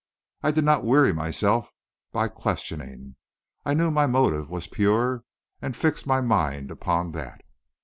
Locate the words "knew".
3.75-3.91